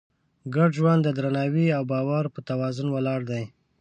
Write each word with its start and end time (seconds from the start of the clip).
ګډ 0.55 0.69
ژوند 0.77 1.01
د 1.03 1.09
درناوي 1.17 1.67
او 1.77 1.83
باور 1.91 2.23
په 2.33 2.39
توازن 2.49 2.87
ولاړ 2.91 3.19
دی. 3.31 3.43